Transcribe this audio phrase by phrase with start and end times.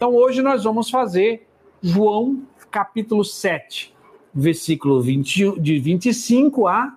[0.00, 1.46] Então hoje nós vamos fazer
[1.82, 3.94] João capítulo 7,
[4.32, 6.96] versículo 20, de 25 a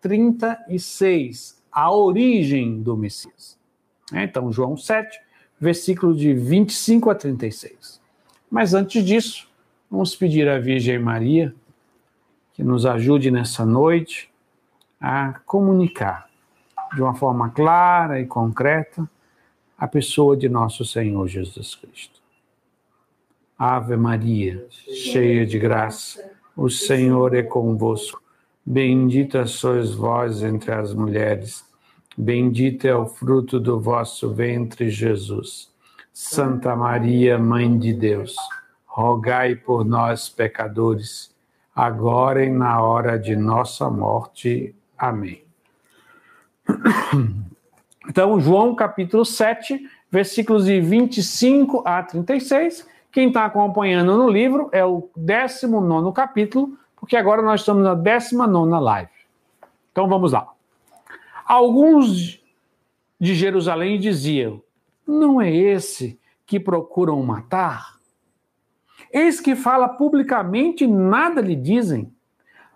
[0.00, 3.58] 36, a origem do Messias.
[4.14, 5.20] É, então, João 7,
[5.60, 8.00] versículo de 25 a 36.
[8.48, 9.48] Mas antes disso,
[9.90, 11.52] vamos pedir à Virgem Maria
[12.52, 14.30] que nos ajude nessa noite
[15.00, 16.30] a comunicar
[16.94, 19.10] de uma forma clara e concreta
[19.76, 22.17] a pessoa de nosso Senhor Jesus Cristo.
[23.58, 28.22] Ave Maria, cheia de graça, o Senhor é convosco.
[28.64, 31.64] Bendita sois vós entre as mulheres,
[32.16, 35.72] bendito é o fruto do vosso ventre, Jesus.
[36.12, 38.36] Santa Maria, Mãe de Deus,
[38.86, 41.34] rogai por nós, pecadores,
[41.74, 44.72] agora e na hora de nossa morte.
[44.96, 45.42] Amém.
[48.08, 49.80] Então, João capítulo 7,
[50.10, 57.16] versículos de 25 a 36 quem está acompanhando no livro é o 19 capítulo, porque
[57.16, 59.10] agora nós estamos na 19 live.
[59.92, 60.48] Então vamos lá.
[61.44, 62.42] Alguns
[63.18, 64.62] de Jerusalém diziam:
[65.06, 67.98] Não é esse que procuram matar?
[69.12, 72.12] Eis que fala publicamente nada lhe dizem.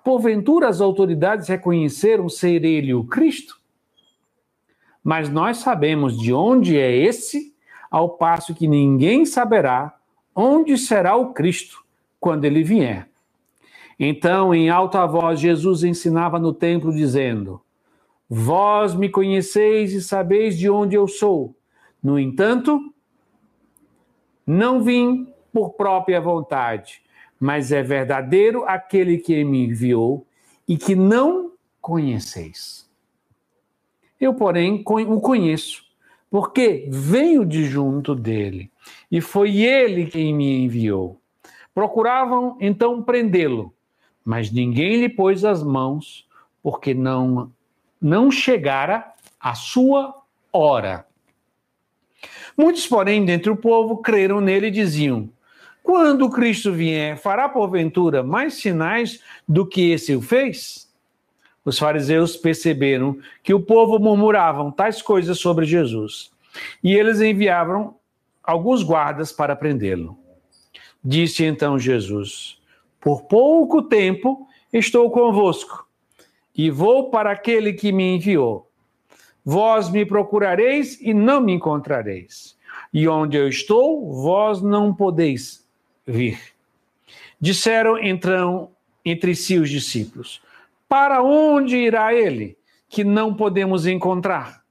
[0.02, 3.60] Porventura as autoridades reconheceram ser ele o Cristo?
[5.04, 7.54] Mas nós sabemos de onde é esse,
[7.90, 9.94] ao passo que ninguém saberá
[10.34, 11.84] onde será o Cristo
[12.18, 13.08] quando ele vier.
[13.98, 17.60] Então, em alta voz, Jesus ensinava no templo, dizendo:
[18.28, 21.54] Vós me conheceis e sabeis de onde eu sou.
[22.02, 22.92] No entanto,
[24.46, 27.02] não vim por própria vontade,
[27.38, 30.26] mas é verdadeiro aquele que me enviou
[30.66, 32.90] e que não conheceis.
[34.20, 35.84] Eu, porém, o conheço,
[36.30, 38.71] porque venho de junto dele
[39.12, 41.20] e foi ele quem me enviou.
[41.74, 43.74] Procuravam então prendê-lo,
[44.24, 46.26] mas ninguém lhe pôs as mãos,
[46.62, 47.52] porque não
[48.00, 51.06] não chegara a sua hora.
[52.56, 55.28] Muitos, porém, dentre o povo creram nele e diziam:
[55.82, 60.90] Quando Cristo vier, fará porventura mais sinais do que esse o fez?
[61.64, 66.30] Os fariseus perceberam que o povo murmuravam tais coisas sobre Jesus.
[66.82, 67.94] E eles enviavam
[68.42, 70.18] alguns guardas para prendê-lo.
[71.04, 72.60] Disse então Jesus:
[73.00, 75.86] Por pouco tempo estou convosco,
[76.54, 78.68] e vou para aquele que me enviou.
[79.44, 82.56] Vós me procurareis e não me encontrareis.
[82.92, 85.66] E onde eu estou, vós não podeis
[86.06, 86.38] vir.
[87.40, 88.70] Disseram então
[89.04, 90.40] entre si os discípulos:
[90.88, 92.56] Para onde irá ele,
[92.88, 94.61] que não podemos encontrar?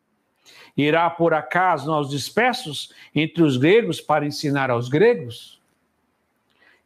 [0.75, 5.61] Irá por acaso aos dispersos entre os gregos para ensinar aos gregos?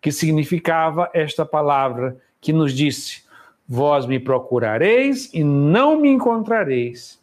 [0.02, 3.24] Que significava esta palavra que nos disse:
[3.68, 7.22] Vós me procurareis e não me encontrareis,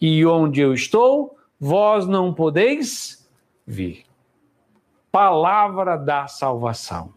[0.00, 3.28] e onde eu estou, vós não podeis
[3.66, 4.04] vir.
[5.10, 7.12] Palavra da salvação.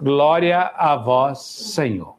[0.00, 2.16] Glória a vós, Senhor.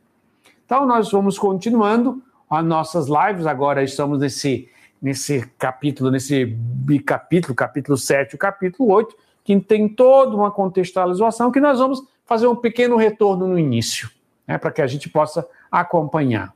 [0.66, 3.46] Então, nós vamos continuando as nossas lives.
[3.46, 4.71] Agora estamos nesse
[5.02, 11.60] nesse capítulo, nesse bicapítulo, capítulo 7 e capítulo 8, que tem toda uma contextualização que
[11.60, 14.10] nós vamos fazer um pequeno retorno no início,
[14.48, 16.54] né, para que a gente possa acompanhar.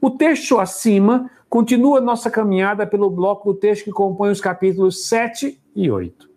[0.00, 5.58] O texto acima continua nossa caminhada pelo bloco do texto que compõe os capítulos 7
[5.74, 6.28] e 8.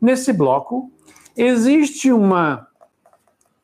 [0.00, 0.90] Nesse bloco,
[1.36, 2.66] existe uma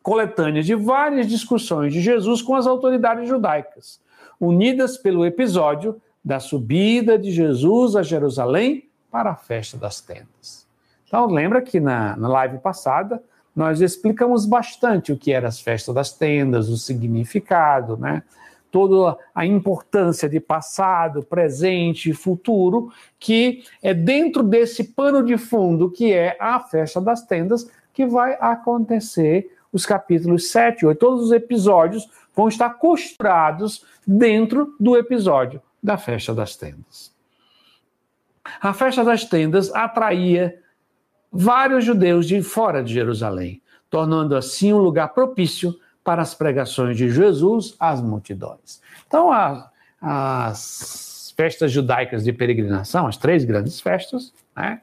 [0.03, 4.01] coletânea de várias discussões de Jesus com as autoridades judaicas,
[4.39, 10.67] unidas pelo episódio da subida de Jesus a Jerusalém para a festa das tendas.
[11.07, 13.23] Então, lembra que na, na live passada
[13.55, 18.23] nós explicamos bastante o que eram as festas das tendas, o significado, né?
[18.71, 25.91] toda a importância de passado, presente e futuro, que é dentro desse pano de fundo
[25.91, 30.99] que é a festa das tendas, que vai acontecer os capítulos 7 e 8.
[30.99, 37.13] Todos os episódios vão estar costurados dentro do episódio da festa das tendas.
[38.61, 40.61] A festa das tendas atraía
[41.33, 47.11] vários judeus de fora de Jerusalém, tornando assim um lugar propício para as pregações de
[47.11, 48.81] Jesus às multidões.
[49.07, 54.81] Então, a, as festas judaicas de peregrinação, as três grandes festas, né?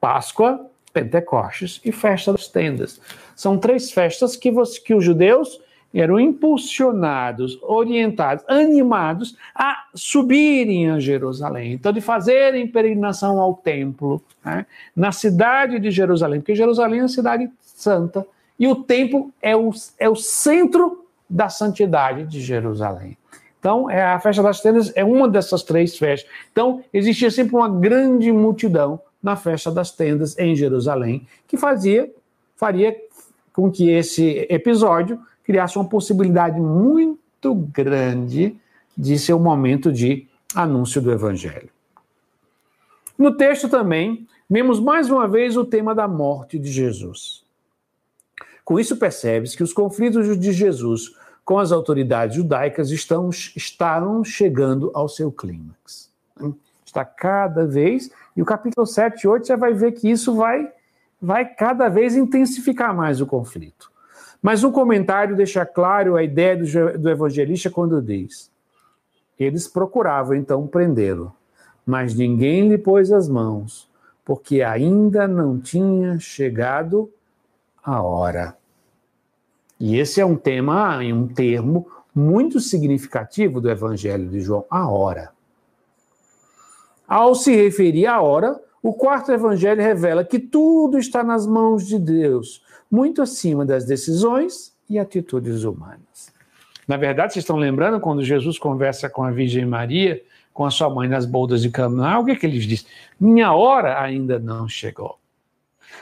[0.00, 3.00] Páscoa, Pentecostes e Festa das Tendas.
[3.34, 5.60] São três festas que, você, que os judeus
[6.00, 11.72] eram impulsionados, orientados, animados a subirem a Jerusalém.
[11.72, 17.08] Então, de fazerem peregrinação ao templo, né, na cidade de Jerusalém, porque Jerusalém é uma
[17.08, 18.26] cidade santa,
[18.58, 23.16] e o templo é o, é o centro da santidade de Jerusalém.
[23.58, 26.30] Então, é, a festa das tendas é uma dessas três festas.
[26.52, 32.08] Então, existia sempre uma grande multidão na festa das tendas em Jerusalém, que fazia,
[32.54, 32.96] faria
[33.52, 38.58] com que esse episódio criasse uma possibilidade muito grande
[38.96, 41.70] de ser um momento de anúncio do evangelho.
[43.16, 47.44] No texto também, vemos mais uma vez o tema da morte de Jesus.
[48.64, 51.14] Com isso, percebe-se que os conflitos de Jesus
[51.44, 56.10] com as autoridades judaicas estão, estão chegando ao seu clímax.
[56.84, 60.68] Está cada vez, e o capítulo 7 e 8 você vai ver que isso vai,
[61.22, 63.92] vai cada vez intensificar mais o conflito.
[64.46, 68.48] Mas um comentário deixa claro a ideia do, do evangelista quando diz:
[69.36, 71.34] eles procuravam então prendê-lo,
[71.84, 73.90] mas ninguém lhe pôs as mãos,
[74.24, 77.10] porque ainda não tinha chegado
[77.82, 78.56] a hora.
[79.80, 85.32] E esse é um tema, um termo muito significativo do Evangelho de João, a hora.
[87.04, 91.98] Ao se referir à hora, o quarto evangelho revela que tudo está nas mãos de
[91.98, 96.32] Deus, muito acima das decisões e atitudes humanas.
[96.86, 100.22] Na verdade, vocês estão lembrando quando Jesus conversa com a Virgem Maria,
[100.52, 102.86] com a sua mãe nas boldas de Canaã, o que, é que ele diz?
[103.20, 105.18] Minha hora ainda não chegou.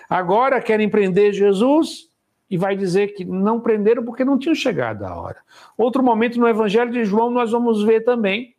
[0.09, 2.09] Agora querem prender Jesus,
[2.55, 5.39] e vai dizer que não prenderam porque não tinham chegado a hora.
[5.77, 8.55] Outro momento no Evangelho de João nós vamos ver também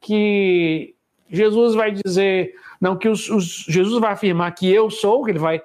[0.00, 0.94] que
[1.28, 5.38] Jesus vai dizer, não que os, os, Jesus vai afirmar que eu sou, que ele
[5.38, 5.60] vai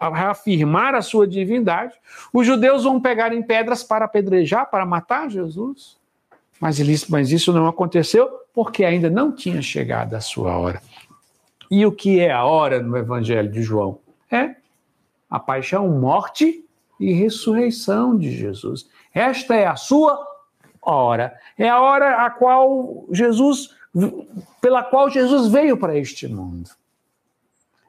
[0.00, 1.94] reafirmar a sua divindade.
[2.32, 5.96] Os judeus vão pegar em pedras para apedrejar, para matar Jesus.
[6.60, 10.80] Mas, mas isso não aconteceu porque ainda não tinha chegado a sua hora.
[11.70, 13.98] E o que é a hora no Evangelho de João?
[14.30, 14.56] É
[15.30, 16.64] a paixão, morte
[17.00, 18.86] e ressurreição de Jesus.
[19.14, 20.22] Esta é a sua
[20.80, 21.34] hora.
[21.56, 23.74] É a hora a qual Jesus,
[24.60, 26.70] pela qual Jesus veio para este mundo.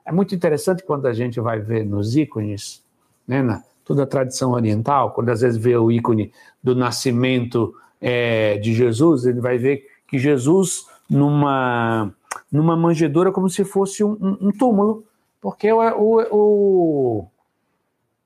[0.05, 2.83] É muito interessante quando a gente vai ver nos ícones,
[3.27, 6.31] né, na toda a tradição oriental, quando às vezes vê o ícone
[6.63, 12.11] do nascimento é, de Jesus, ele vai ver que Jesus numa
[12.51, 15.03] numa manjedoura como se fosse um, um, túmulo,
[15.41, 17.27] porque o, o, o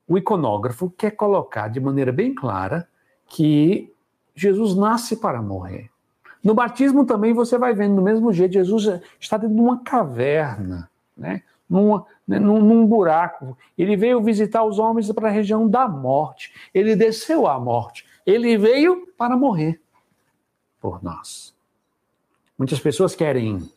[0.08, 2.88] o iconógrafo quer colocar de maneira bem clara
[3.26, 3.92] que
[4.34, 5.90] Jesus nasce para morrer.
[6.42, 10.88] No batismo também você vai vendo do mesmo jeito, Jesus está dentro de uma caverna,
[11.16, 11.42] né?
[11.68, 12.38] Numa, né?
[12.38, 13.56] num, num buraco.
[13.76, 16.52] Ele veio visitar os homens para a região da morte.
[16.74, 18.06] Ele desceu à morte.
[18.26, 19.80] Ele veio para morrer
[20.80, 21.54] por nós.
[22.58, 23.68] Muitas pessoas querem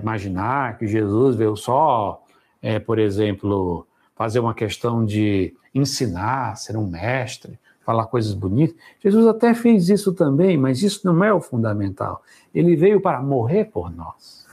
[0.00, 2.22] imaginar que Jesus veio só,
[2.62, 8.76] é, por exemplo, fazer uma questão de ensinar, ser um mestre, falar coisas bonitas.
[9.02, 12.22] Jesus até fez isso também, mas isso não é o fundamental.
[12.54, 14.46] Ele veio para morrer por nós.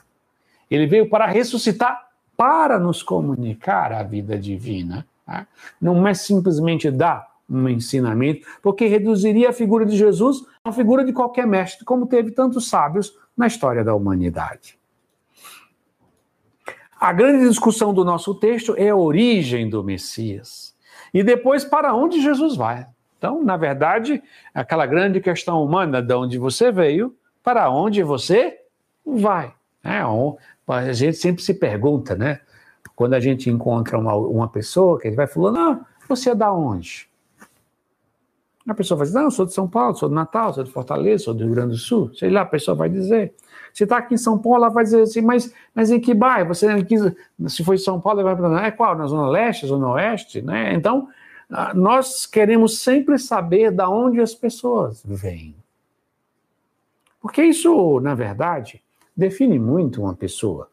[0.69, 2.10] Ele veio para ressuscitar
[2.41, 5.05] para nos comunicar a vida divina.
[5.23, 5.45] Tá?
[5.79, 11.13] Não é simplesmente dar um ensinamento, porque reduziria a figura de Jesus a figura de
[11.13, 14.75] qualquer mestre, como teve tantos sábios na história da humanidade.
[16.99, 20.75] A grande discussão do nosso texto é a origem do Messias.
[21.13, 22.87] E depois, para onde Jesus vai.
[23.19, 24.19] Então, na verdade,
[24.51, 28.57] aquela grande questão humana, de onde você veio, para onde você
[29.05, 29.53] vai.
[29.83, 30.03] É,
[30.71, 32.41] a gente sempre se pergunta, né?
[32.95, 37.09] Quando a gente encontra uma, uma pessoa que vai falando, não, você é da onde?
[38.67, 41.23] A pessoa vai dizer, não, sou de São Paulo, sou de Natal, sou de Fortaleza,
[41.23, 42.13] sou do Rio Grande do Sul.
[42.13, 43.33] Sei lá, a pessoa vai dizer.
[43.73, 46.49] Se está aqui em São Paulo, ela vai dizer assim, mas, mas em que bairro?
[46.49, 46.67] Você
[47.47, 48.95] se foi em São Paulo, vai para é qual?
[48.95, 50.73] Na Zona Leste, Zona Oeste, né?
[50.73, 51.07] Então,
[51.49, 55.55] ah, nós queremos sempre saber da onde as pessoas vêm.
[57.19, 58.81] Porque isso, na verdade,
[59.15, 60.69] define muito uma pessoa.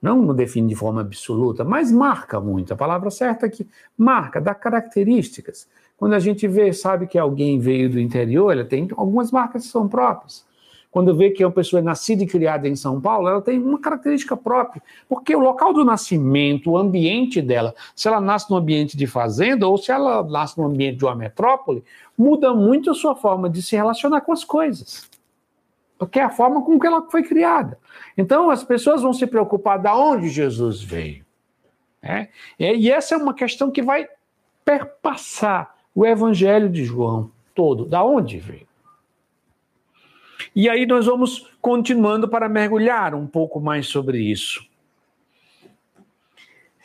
[0.00, 2.72] Não define de forma absoluta, mas marca muito.
[2.72, 3.66] A palavra certa é que
[3.96, 5.68] marca, dá características.
[5.96, 9.68] Quando a gente vê, sabe que alguém veio do interior, ela tem algumas marcas que
[9.68, 10.48] são próprias.
[10.90, 13.78] Quando vê que é uma pessoa nascida e criada em São Paulo, ela tem uma
[13.78, 18.96] característica própria, porque o local do nascimento, o ambiente dela, se ela nasce num ambiente
[18.96, 21.84] de fazenda ou se ela nasce num ambiente de uma metrópole,
[22.18, 25.08] muda muito a sua forma de se relacionar com as coisas.
[26.00, 27.78] Porque é a forma com que ela foi criada.
[28.16, 31.26] Então, as pessoas vão se preocupar de onde Jesus veio.
[32.02, 32.30] Né?
[32.58, 34.08] E essa é uma questão que vai
[34.64, 37.84] perpassar o Evangelho de João todo.
[37.84, 38.66] Da onde veio?
[40.56, 44.66] E aí nós vamos continuando para mergulhar um pouco mais sobre isso.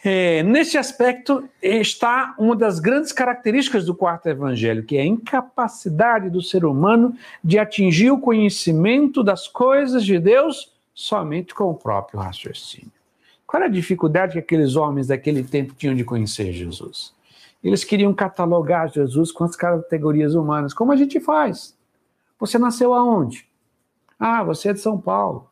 [0.08, 6.30] É, nesse aspecto está uma das grandes características do quarto evangelho, que é a incapacidade
[6.30, 12.20] do ser humano de atingir o conhecimento das coisas de Deus somente com o próprio
[12.20, 12.92] raciocínio.
[13.48, 17.12] Qual era a dificuldade que aqueles homens daquele tempo tinham de conhecer Jesus?
[17.64, 21.76] Eles queriam catalogar Jesus com as categorias humanas, como a gente faz.
[22.40, 23.48] Você nasceu aonde?
[24.20, 25.50] Ah, você é de São Paulo.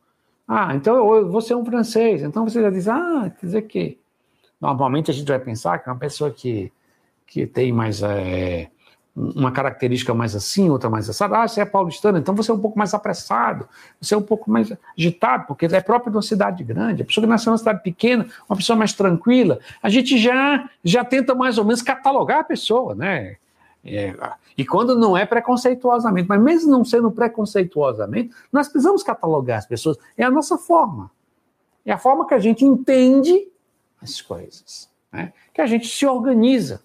[0.47, 2.21] Ah, então você é um francês.
[2.21, 4.02] Então você já diz, ah, quer dizer que.
[4.63, 6.71] Normalmente a gente vai pensar que uma pessoa que,
[7.27, 8.69] que tem mais é,
[9.13, 11.37] uma característica mais assim, outra mais assada.
[11.37, 13.67] Ah, você é paulistano, então você é um pouco mais apressado,
[13.99, 17.01] você é um pouco mais agitado, porque é próprio de uma cidade grande.
[17.01, 21.03] A pessoa que nasceu numa cidade pequena, uma pessoa mais tranquila, a gente já, já
[21.03, 23.35] tenta mais ou menos catalogar a pessoa, né?
[23.83, 24.15] É,
[24.57, 29.97] e quando não é preconceituosamente, mas mesmo não sendo preconceituosamente, nós precisamos catalogar as pessoas.
[30.17, 31.11] É a nossa forma.
[31.85, 33.51] É a forma que a gente entende
[34.03, 35.33] as coisas, né?
[35.53, 36.83] que a gente se organiza.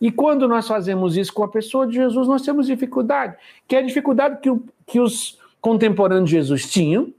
[0.00, 3.36] E quando nós fazemos isso com a pessoa de Jesus, nós temos dificuldade,
[3.66, 4.50] que é a dificuldade que,
[4.86, 7.12] que os contemporâneos de Jesus tinham,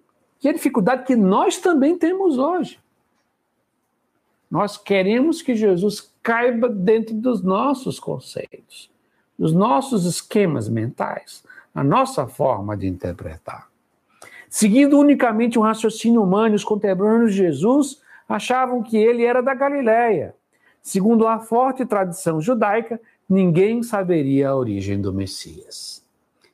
[0.43, 2.79] e a dificuldade que nós também temos hoje.
[4.51, 8.91] Nós queremos que Jesus caiba dentro dos nossos conceitos,
[9.39, 11.43] dos nossos esquemas mentais,
[11.73, 13.67] na nossa forma de interpretar.
[14.49, 20.35] Seguindo unicamente um raciocínio humano, os contemporâneos de Jesus achavam que ele era da Galiléia.
[20.81, 26.03] Segundo a forte tradição judaica, ninguém saberia a origem do Messias.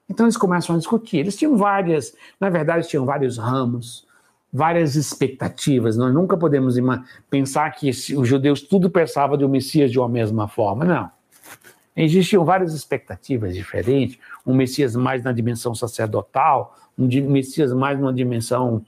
[0.09, 1.17] Então eles começam a discutir.
[1.17, 4.05] Eles tinham várias, na verdade, tinham vários ramos,
[4.51, 5.95] várias expectativas.
[5.95, 6.75] Nós nunca podemos
[7.29, 10.83] pensar que os judeus tudo pensavam do Messias de uma mesma forma.
[10.83, 11.09] Não.
[11.95, 14.17] Existiam várias expectativas diferentes.
[14.45, 18.85] Um Messias mais na dimensão sacerdotal, um Messias mais numa dimensão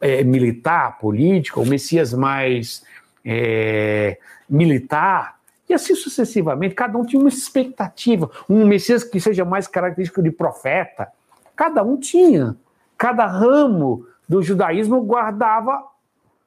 [0.00, 2.84] é, militar, política, um Messias mais
[3.24, 5.36] é, militar,
[5.68, 6.74] e assim sucessivamente.
[6.74, 8.30] Cada um tinha uma expectativa.
[8.48, 11.08] Um Messias que seja mais característico de profeta.
[11.56, 12.56] Cada um tinha.
[12.96, 15.84] Cada ramo do judaísmo guardava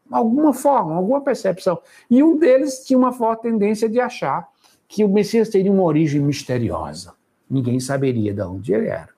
[0.10, 1.80] alguma forma, alguma percepção.
[2.10, 4.48] E um deles tinha uma forte tendência de achar
[4.88, 7.14] que o Messias teria uma origem misteriosa.
[7.50, 9.10] Ninguém saberia de onde ele era.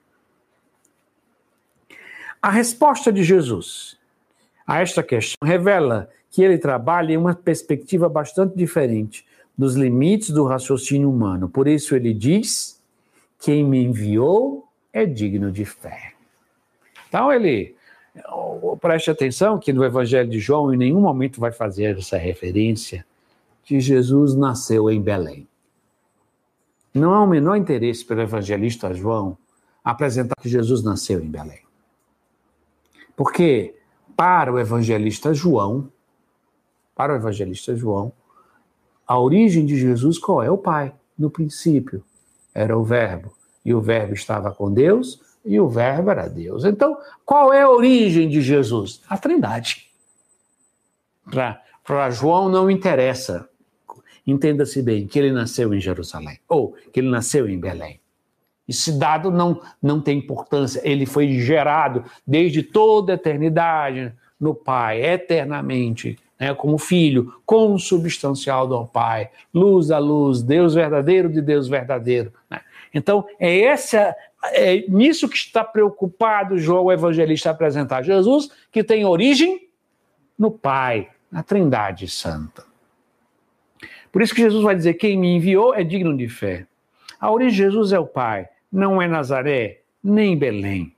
[2.41, 3.97] A resposta de Jesus
[4.71, 9.25] a esta questão revela que ele trabalha em uma perspectiva bastante diferente
[9.57, 11.49] dos limites do raciocínio humano.
[11.49, 12.81] Por isso ele diz:
[13.39, 16.13] quem me enviou é digno de fé.
[17.07, 17.75] Então ele
[18.81, 23.05] Preste atenção que no Evangelho de João em nenhum momento vai fazer essa referência
[23.63, 25.47] que Jesus nasceu em Belém.
[26.93, 29.37] Não há o menor interesse pelo evangelista João
[29.81, 31.61] apresentar que Jesus nasceu em Belém.
[33.15, 33.75] Porque
[34.21, 35.91] para o evangelista João,
[36.95, 38.13] para o evangelista João,
[39.07, 40.51] a origem de Jesus qual é?
[40.51, 40.93] O Pai.
[41.17, 42.03] No princípio
[42.53, 43.33] era o Verbo,
[43.65, 46.65] e o Verbo estava com Deus, e o Verbo era Deus.
[46.65, 49.01] Então, qual é a origem de Jesus?
[49.09, 49.89] A Trindade.
[51.83, 53.49] Para João não interessa,
[54.27, 57.99] entenda-se bem, que ele nasceu em Jerusalém, ou que ele nasceu em Belém.
[58.67, 65.03] Esse dado não, não tem importância, ele foi gerado desde toda a eternidade no Pai,
[65.03, 72.33] eternamente, né, como filho, consubstancial do Pai, luz da luz, Deus verdadeiro de Deus verdadeiro.
[72.49, 72.61] Né?
[72.93, 74.15] Então, é essa
[74.45, 79.67] é nisso que está preocupado João o Evangelista a apresentar Jesus, que tem origem
[80.37, 82.65] no Pai, na Trindade Santa.
[84.11, 86.65] Por isso que Jesus vai dizer: quem me enviou é digno de fé.
[87.21, 90.95] A origem de Jesus é o Pai, não é Nazaré, nem Belém.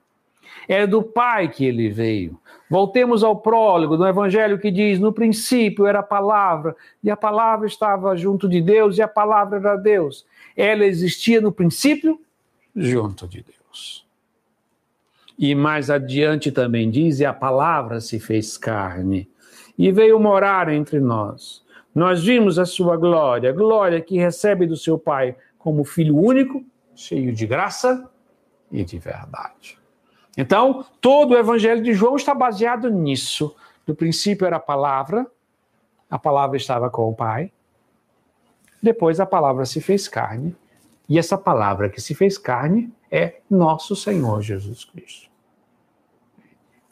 [0.69, 2.39] É do Pai que ele veio.
[2.69, 7.67] Voltemos ao prólogo do Evangelho que diz: No princípio era a palavra, e a palavra
[7.67, 10.25] estava junto de Deus, e a palavra era Deus.
[10.55, 12.19] Ela existia no princípio
[12.73, 14.07] junto de Deus.
[15.37, 19.29] E mais adiante também diz: e a palavra se fez carne
[19.77, 21.63] e veio morar entre nós.
[21.93, 26.61] Nós vimos a sua glória, glória que recebe do seu Pai como filho único,
[26.93, 28.11] cheio de graça
[28.69, 29.79] e de verdade.
[30.37, 33.55] Então, todo o evangelho de João está baseado nisso.
[33.87, 35.25] No princípio era a palavra,
[36.09, 37.49] a palavra estava com o Pai.
[38.81, 40.53] Depois a palavra se fez carne
[41.07, 45.29] e essa palavra que se fez carne é nosso Senhor Jesus Cristo.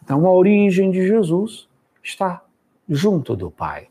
[0.01, 1.67] Então a origem de Jesus
[2.01, 2.41] está
[2.87, 3.90] junto do Pai.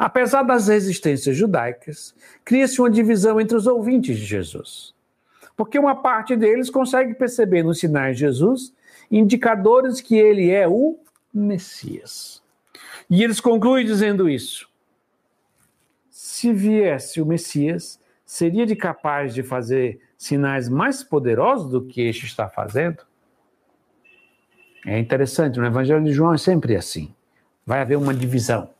[0.00, 4.94] Apesar das resistências judaicas, cria-se uma divisão entre os ouvintes de Jesus.
[5.54, 8.72] Porque uma parte deles consegue perceber nos sinais de Jesus
[9.10, 10.98] indicadores que ele é o
[11.34, 12.42] Messias.
[13.10, 14.70] E eles concluem dizendo isso.
[16.08, 22.24] Se viesse o Messias, seria de capaz de fazer sinais mais poderosos do que este
[22.24, 23.02] está fazendo?
[24.86, 27.14] É interessante, no Evangelho de João é sempre assim.
[27.66, 28.70] Vai haver uma divisão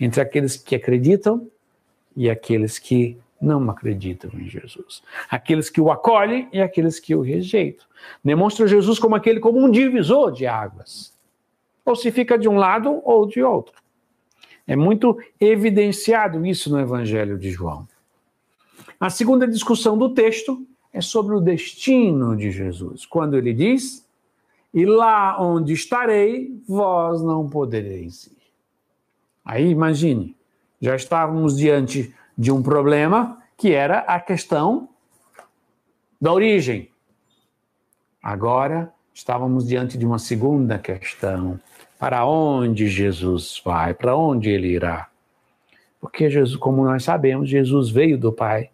[0.00, 1.46] entre aqueles que acreditam
[2.16, 5.02] e aqueles que não acreditam em Jesus.
[5.28, 7.86] Aqueles que o acolhem e aqueles que o rejeitam.
[8.24, 11.12] Demonstra Jesus como aquele como um divisor de águas.
[11.84, 13.74] Ou se fica de um lado ou de outro.
[14.66, 17.88] É muito evidenciado isso no Evangelho de João.
[18.98, 24.06] A segunda discussão do texto é sobre o destino de Jesus, quando ele diz:
[24.72, 28.39] E lá onde estarei, vós não podereis ir.
[29.44, 30.36] Aí imagine,
[30.80, 34.88] já estávamos diante de um problema que era a questão
[36.20, 36.90] da origem.
[38.22, 41.58] Agora estávamos diante de uma segunda questão:
[41.98, 43.94] para onde Jesus vai?
[43.94, 45.08] Para onde ele irá?
[46.00, 48.70] Porque Jesus, como nós sabemos, Jesus veio do Pai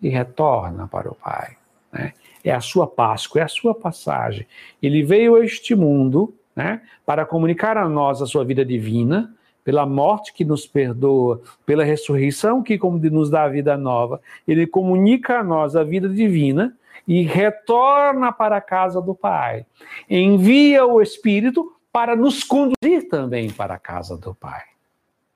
[0.00, 1.56] e retorna para o Pai.
[1.92, 2.14] Né?
[2.42, 4.46] É a sua Páscoa, é a sua passagem.
[4.82, 9.86] Ele veio a este mundo né, para comunicar a nós a sua vida divina, pela
[9.86, 12.78] morte que nos perdoa, pela ressurreição que
[13.10, 16.76] nos dá a vida nova, ele comunica a nós a vida divina
[17.06, 19.66] e retorna para a casa do Pai.
[20.08, 24.62] Envia o Espírito para nos conduzir também para a casa do Pai.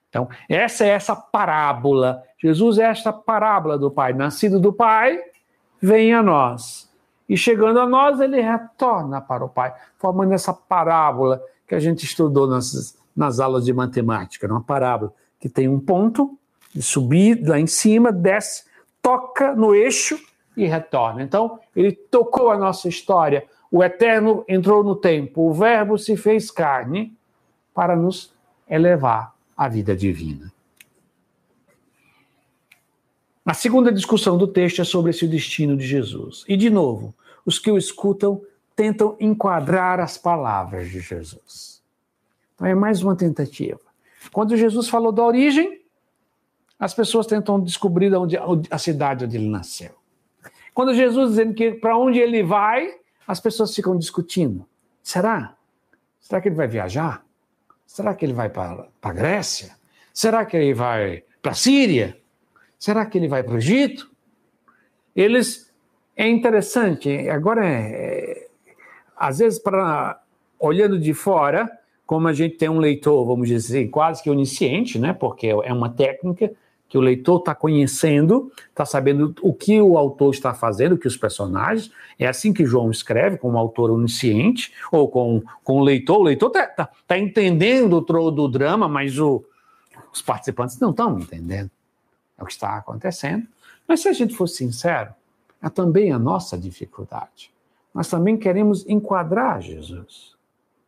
[0.09, 2.23] Então, essa é essa parábola.
[2.41, 4.13] Jesus é esta parábola do Pai.
[4.13, 5.19] Nascido do Pai,
[5.81, 6.89] vem a nós.
[7.29, 12.05] E chegando a nós, ele retorna para o Pai, formando essa parábola que a gente
[12.05, 16.37] estudou nas nas aulas de matemática, numa parábola que tem um ponto,
[16.79, 18.65] subir lá em cima, desce,
[19.01, 20.19] toca no eixo
[20.55, 21.23] e retorna.
[21.23, 23.45] Então, ele tocou a nossa história.
[23.71, 27.17] O Eterno entrou no tempo, o Verbo se fez carne
[27.73, 28.31] para nos
[28.69, 30.51] elevar à vida divina.
[33.43, 36.43] A segunda discussão do texto é sobre esse destino de Jesus.
[36.47, 37.15] E, de novo,
[37.45, 38.41] os que o escutam
[38.75, 41.76] tentam enquadrar as palavras de Jesus.
[42.57, 43.79] Então é mais uma tentativa.
[44.33, 45.79] Quando Jesus falou da origem,
[46.79, 48.35] as pessoas tentam descobrir onde,
[48.69, 49.91] a cidade onde ele nasceu.
[50.73, 52.95] Quando Jesus dizendo que para onde ele vai,
[53.27, 54.67] as pessoas ficam discutindo.
[55.03, 55.55] Será?
[56.19, 57.23] Será que ele vai viajar?
[57.85, 59.75] Será que ele vai para a Grécia?
[60.11, 62.19] Será que ele vai para a Síria?
[62.79, 64.09] Será que ele vai para o Egito?
[65.15, 65.71] Eles
[66.15, 67.29] é interessante.
[67.29, 68.47] Agora é, é
[69.15, 70.21] às vezes para
[70.59, 71.71] olhando de fora
[72.07, 75.13] como a gente tem um leitor, vamos dizer, assim, quase que onisciente, né?
[75.13, 76.51] Porque é uma técnica
[76.89, 81.07] que o leitor está conhecendo, está sabendo o que o autor está fazendo, o que
[81.07, 81.91] os personagens.
[82.17, 86.19] É assim que João escreve, com um autor onisciente, ou com, com o leitor.
[86.19, 89.43] O leitor está tá, tá entendendo o do drama, mas o,
[90.11, 91.69] os participantes não estão entendendo
[92.37, 93.45] é o que está acontecendo.
[93.87, 95.13] Mas se a gente for sincero,
[95.61, 97.51] é também a nossa dificuldade.
[97.93, 100.35] Nós também queremos enquadrar Jesus.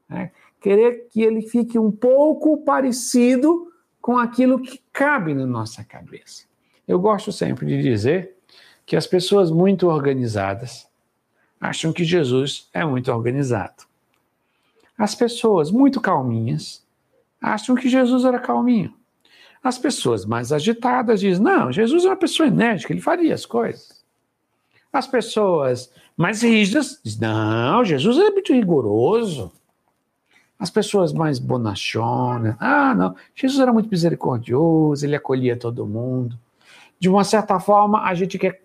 [0.07, 0.31] Né?
[0.59, 6.43] Querer que ele fique um pouco parecido com aquilo que cabe na nossa cabeça.
[6.87, 8.35] Eu gosto sempre de dizer
[8.85, 10.87] que as pessoas muito organizadas
[11.59, 13.83] acham que Jesus é muito organizado.
[14.97, 16.83] As pessoas muito calminhas
[17.41, 18.93] acham que Jesus era calminho.
[19.63, 24.03] As pessoas mais agitadas dizem: não, Jesus é uma pessoa enérgica, ele faria as coisas.
[24.91, 29.51] As pessoas mais rígidas dizem: não, Jesus é muito rigoroso.
[30.59, 36.37] As pessoas mais bonachonas, ah, não, Jesus era muito misericordioso, ele acolhia todo mundo.
[36.99, 38.61] De uma certa forma, a gente quer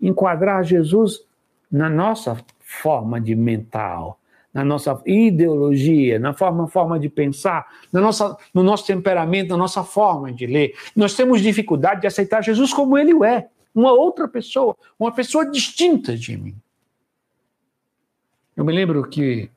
[0.00, 1.24] enquadrar Jesus
[1.70, 4.20] na nossa forma de mental,
[4.52, 9.82] na nossa ideologia, na forma, forma de pensar, na nossa, no nosso temperamento, na nossa
[9.82, 10.74] forma de ler.
[10.94, 16.14] Nós temos dificuldade de aceitar Jesus como ele é, uma outra pessoa, uma pessoa distinta
[16.14, 16.54] de mim.
[18.54, 19.50] Eu me lembro que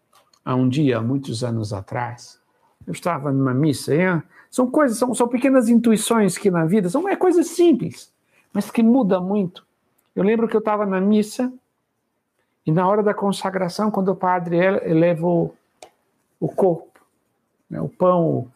[0.46, 2.40] há um dia, muitos anos atrás,
[2.86, 3.94] eu estava numa missa.
[3.94, 8.14] É, são coisas, são, são pequenas intuições que na vida são é coisas simples,
[8.54, 9.66] mas que muda muito.
[10.16, 11.52] Eu lembro que eu estava na missa
[12.66, 15.54] e na hora da consagração, quando o padre eleva o,
[16.40, 17.00] o corpo,
[17.70, 18.48] né, o pão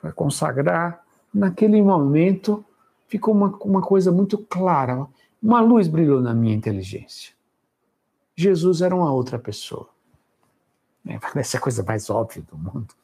[0.00, 2.64] para consagrar, naquele momento
[3.08, 5.06] ficou uma, uma coisa muito clara,
[5.42, 7.32] uma luz brilhou na minha inteligência.
[8.36, 9.93] Jesus era uma outra pessoa.
[11.20, 12.94] Parece a coisa mais óbvia do mundo.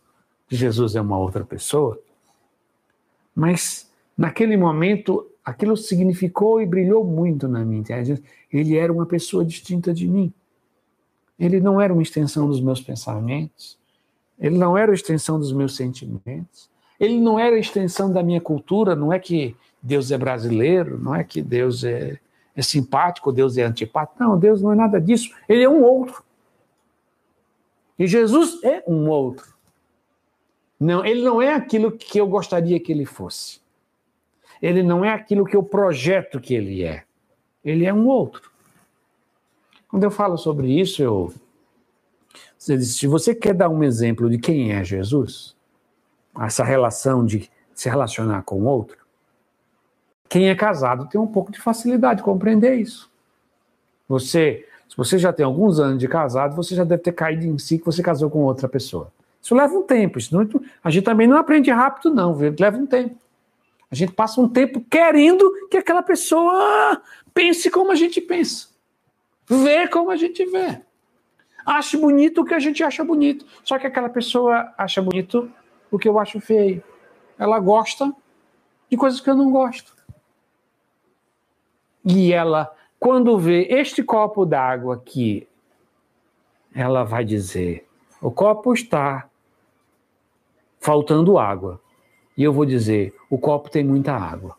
[0.48, 2.00] Jesus é uma outra pessoa.
[3.34, 8.24] Mas naquele momento, aquilo significou e brilhou muito na minha inteligência.
[8.52, 10.32] Ele era uma pessoa distinta de mim.
[11.38, 13.78] Ele não era uma extensão dos meus pensamentos.
[14.38, 16.68] Ele não era a extensão dos meus sentimentos.
[16.98, 18.94] Ele não era a extensão da minha cultura.
[18.96, 22.18] Não é que Deus é brasileiro, não é que Deus é,
[22.54, 24.22] é simpático, Deus é antipático.
[24.22, 25.30] Não, Deus não é nada disso.
[25.48, 26.22] Ele é um outro.
[28.00, 29.52] E Jesus é um outro.
[30.80, 33.60] Não, ele não é aquilo que eu gostaria que ele fosse.
[34.62, 37.04] Ele não é aquilo que eu projeto que ele é.
[37.62, 38.50] Ele é um outro.
[39.86, 41.30] Quando eu falo sobre isso, eu
[42.56, 45.54] se você quer dar um exemplo de quem é Jesus,
[46.40, 48.98] essa relação de se relacionar com o outro,
[50.26, 53.10] quem é casado tem um pouco de facilidade de compreender isso.
[54.08, 57.56] Você, se você já tem alguns anos de casado, você já deve ter caído em
[57.58, 59.12] si que você casou com outra pessoa.
[59.40, 60.18] Isso leva um tempo.
[60.18, 60.48] Isso não,
[60.82, 62.36] a gente também não aprende rápido, não.
[62.36, 63.16] Leva um tempo.
[63.88, 67.00] A gente passa um tempo querendo que aquela pessoa
[67.32, 68.66] pense como a gente pensa.
[69.46, 70.80] Vê como a gente vê.
[71.64, 73.46] Ache bonito o que a gente acha bonito.
[73.62, 75.48] Só que aquela pessoa acha bonito
[75.88, 76.82] o que eu acho feio.
[77.38, 78.12] Ela gosta
[78.90, 79.94] de coisas que eu não gosto.
[82.04, 85.48] E ela, quando vê este copo d'água aqui,
[86.74, 87.88] ela vai dizer:
[88.20, 89.26] o copo está
[90.78, 91.80] faltando água.
[92.36, 94.54] E eu vou dizer: o copo tem muita água.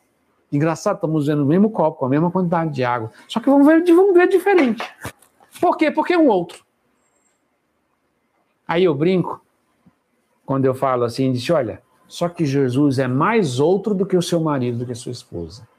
[0.52, 3.12] Engraçado, estamos vendo o mesmo copo, com a mesma quantidade de água.
[3.28, 4.84] Só que vamos ver, vamos ver diferente.
[5.62, 5.92] Por quê?
[5.92, 6.66] Porque é um outro.
[8.68, 9.40] Aí eu brinco,
[10.46, 14.22] quando eu falo assim, disse: olha, só que Jesus é mais outro do que o
[14.22, 15.70] seu marido, do que a sua esposa.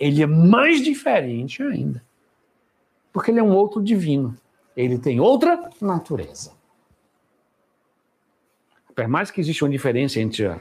[0.00, 2.02] Ele é mais diferente ainda.
[3.12, 4.34] Porque ele é um outro divino.
[4.74, 6.52] Ele tem outra natureza.
[8.94, 10.60] Por mais que exista uma diferença entre a,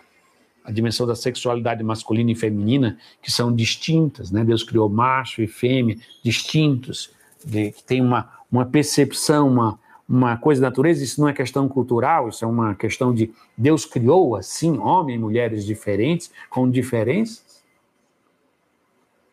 [0.63, 4.43] a, dimensão da sexualidade masculina e feminina, que são distintas, né?
[4.43, 7.11] Deus criou macho e fêmea distintos,
[7.43, 11.67] de, que tem uma, uma percepção, uma, uma coisa da natureza, isso não é questão
[11.69, 17.48] cultural, isso é uma questão de Deus criou assim, homens e mulheres diferentes, com diferenças,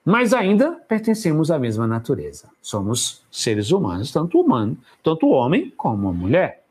[0.06, 2.48] mas ainda pertencemos à mesma natureza.
[2.62, 6.64] Somos seres humanos, tanto humano, tanto homem como mulher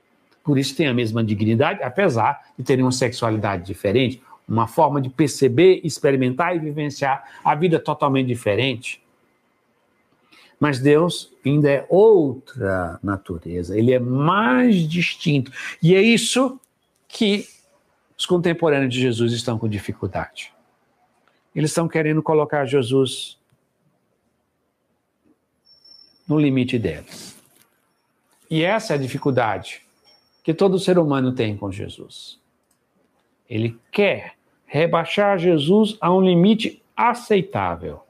[0.46, 5.10] por isso têm a mesma dignidade, apesar de terem uma sexualidade diferente, uma forma de
[5.10, 9.02] perceber, experimentar e vivenciar a vida totalmente diferente.
[10.60, 15.52] Mas Deus ainda é outra natureza, ele é mais distinto.
[15.82, 16.60] E é isso
[17.08, 17.48] que
[18.16, 20.54] os contemporâneos de Jesus estão com dificuldade.
[21.56, 23.40] Eles estão querendo colocar Jesus
[26.28, 27.42] no limite deles.
[28.50, 29.82] E essa é a dificuldade
[30.44, 32.40] que todo ser humano tem com Jesus.
[33.50, 34.34] Ele quer
[34.66, 38.02] rebaixar Jesus a um limite aceitável,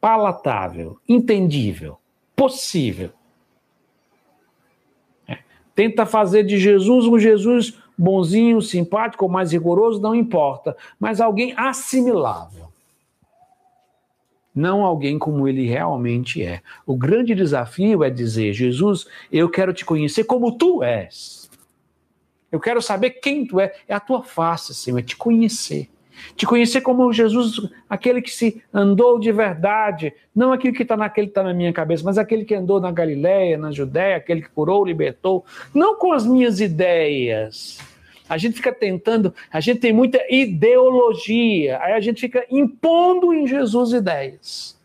[0.00, 1.98] palatável, entendível,
[2.36, 3.10] possível.
[5.26, 5.38] É.
[5.74, 11.54] Tenta fazer de Jesus um Jesus bonzinho, simpático ou mais rigoroso, não importa, mas alguém
[11.56, 12.72] assimilável.
[14.54, 16.60] Não alguém como ele realmente é.
[16.86, 21.50] O grande desafio é dizer: Jesus, eu quero te conhecer como tu és.
[22.50, 23.74] Eu quero saber quem tu é.
[23.88, 25.88] É a tua face, Senhor, é te conhecer.
[26.36, 31.26] Te conhecer como Jesus, aquele que se andou de verdade, não aquele que está naquele
[31.26, 34.48] que está na minha cabeça, mas aquele que andou na Galiléia, na Judéia, aquele que
[34.48, 37.78] curou, libertou, não com as minhas ideias.
[38.28, 43.46] A gente fica tentando, a gente tem muita ideologia, aí a gente fica impondo em
[43.46, 44.80] Jesus ideias.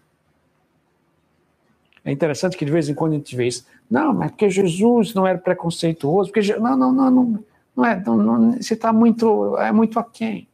[2.04, 3.66] É interessante que de vez em quando a gente vê isso.
[3.90, 7.44] Não, mas porque Jesus não era preconceituoso, porque não, não, não, não,
[7.76, 10.48] não é, não, não você está muito, é muito aquém.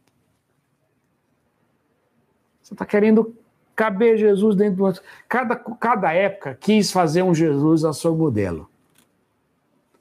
[2.64, 3.36] Você está querendo
[3.76, 5.00] caber Jesus dentro do.
[5.28, 8.68] Cada, cada época quis fazer um Jesus a seu modelo.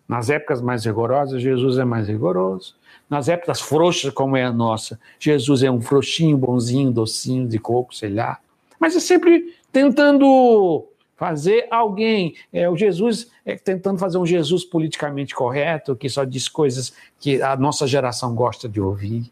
[0.08, 2.76] Nas épocas mais rigorosas, Jesus é mais rigoroso.
[3.10, 7.94] Nas épocas frouxas, como é a nossa, Jesus é um frouxinho, bonzinho, docinho de coco,
[7.94, 8.40] sei lá.
[8.80, 10.86] Mas é sempre tentando
[11.18, 16.48] fazer alguém, é, o Jesus é, tentando fazer um Jesus politicamente correto, que só diz
[16.48, 19.32] coisas que a nossa geração gosta de ouvir.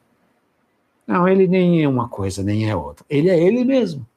[1.05, 3.05] Não, ele nem é uma coisa, nem é outra.
[3.09, 4.07] Ele é ele mesmo.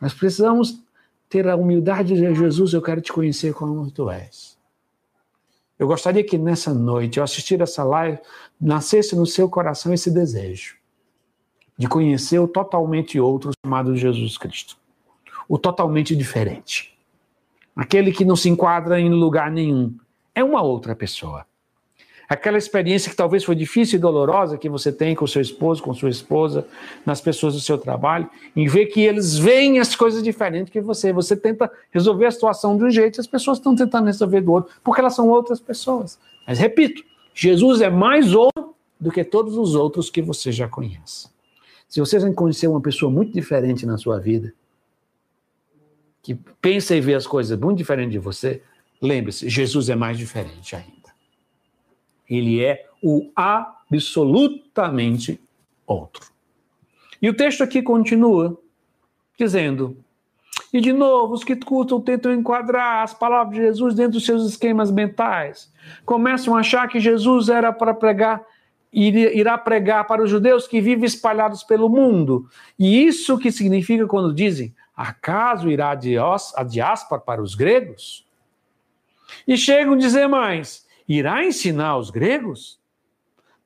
[0.00, 0.80] Nós precisamos
[1.28, 4.56] ter a humildade de Jesus, eu quero te conhecer como tu és.
[5.78, 8.18] Eu gostaria que nessa noite, ao assistir essa live,
[8.60, 10.76] nascesse no seu coração esse desejo
[11.76, 14.76] de conhecer o totalmente outro chamado Jesus Cristo.
[15.48, 16.98] O totalmente diferente.
[17.76, 19.96] Aquele que não se enquadra em lugar nenhum.
[20.34, 21.46] É uma outra pessoa.
[22.28, 25.94] Aquela experiência que talvez foi difícil e dolorosa que você tem com seu esposo, com
[25.94, 26.66] sua esposa,
[27.06, 31.10] nas pessoas do seu trabalho, em ver que eles veem as coisas diferentes que você.
[31.10, 34.74] Você tenta resolver a situação de um jeito as pessoas estão tentando resolver do outro,
[34.84, 36.18] porque elas são outras pessoas.
[36.46, 37.02] Mas repito,
[37.34, 38.50] Jesus é mais um
[39.00, 41.28] do que todos os outros que você já conhece.
[41.88, 44.52] Se você já conhecer uma pessoa muito diferente na sua vida,
[46.22, 48.62] que pensa e vê as coisas muito diferente de você,
[49.00, 50.97] lembre-se, Jesus é mais diferente ainda.
[52.28, 55.40] Ele é o absolutamente
[55.86, 56.26] outro.
[57.20, 58.56] E o texto aqui continua
[59.38, 59.96] dizendo:
[60.72, 64.46] e de novo, os que curtam tentam enquadrar as palavras de Jesus dentro dos seus
[64.46, 65.72] esquemas mentais.
[66.04, 68.42] Começam a achar que Jesus era para pregar,
[68.92, 72.48] irá pregar para os judeus que vivem espalhados pelo mundo.
[72.78, 78.26] E isso que significa quando dizem: acaso irá a diáspora para os gregos?
[79.46, 82.78] E chegam a dizer mais: irá ensinar os gregos?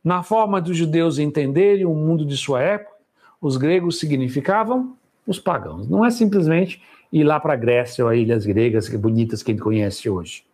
[0.04, 2.92] Na forma dos judeus entenderem o mundo de sua época,
[3.40, 5.88] os gregos significavam os pagãos.
[5.88, 9.54] Não é simplesmente ir lá para a Grécia ou a ilhas gregas bonitas que a
[9.54, 10.44] gente conhece hoje.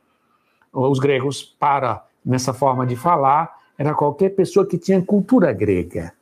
[0.72, 6.12] Os gregos, para nessa forma de falar, era qualquer pessoa que tinha cultura grega.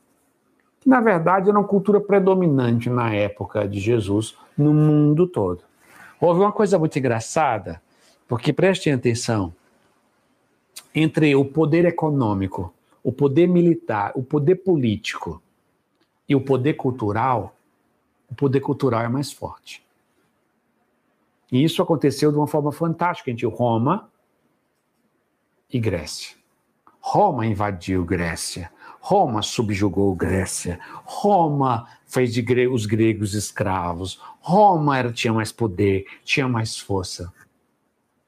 [0.81, 5.63] Que, na verdade, era uma cultura predominante na época de Jesus no mundo todo.
[6.21, 7.81] Houve uma coisa muito engraçada,
[8.29, 9.53] porque prestem atenção,
[10.97, 12.73] entre o poder econômico,
[13.05, 15.43] o poder militar, o poder político
[16.27, 17.55] e o poder cultural,
[18.31, 19.85] o poder cultural é mais forte.
[21.53, 24.11] E isso aconteceu de uma forma fantástica entre Roma
[25.71, 26.35] e Grécia.
[26.99, 28.73] Roma invadiu Grécia.
[28.99, 30.81] Roma subjugou Grécia.
[31.05, 34.19] Roma fez de gre os gregos escravos.
[34.41, 37.33] Roma era, tinha mais poder, tinha mais força.